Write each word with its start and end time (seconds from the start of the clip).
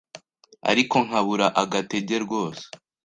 ariko 0.71 0.95
nkabura 1.07 1.47
agatege 1.61 2.15
rwose 2.25 2.65